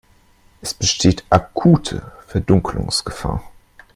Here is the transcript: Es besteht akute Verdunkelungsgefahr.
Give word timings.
Es 0.61 0.73
besteht 0.73 1.23
akute 1.29 2.11
Verdunkelungsgefahr. 2.25 3.43